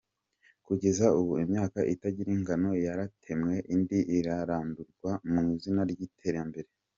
[0.67, 6.69] Kugeza ubu imyaka itagira ingano yaratemwe indi irarandurwa mu izina ry’iterambere.